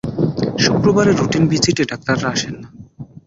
[0.63, 2.67] শুক্রবারে রুটিন ভিজিটে ডাক্তাররা আসেন না।